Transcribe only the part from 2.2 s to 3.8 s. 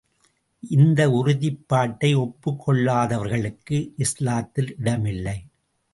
ஒப்புக் கொள்ளாதவர்களுக்கு